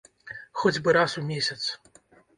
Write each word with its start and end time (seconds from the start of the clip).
Хоць 0.61 0.81
бы 0.87 0.95
раз 0.97 1.11
у 1.21 1.23
месяц. 1.29 1.59